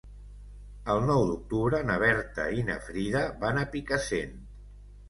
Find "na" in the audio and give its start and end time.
1.91-1.99, 2.73-2.79